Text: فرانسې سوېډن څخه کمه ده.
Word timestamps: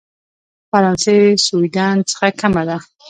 فرانسې 0.69 1.17
سوېډن 1.45 1.95
څخه 2.09 2.27
کمه 2.39 2.63
ده. 2.69 2.77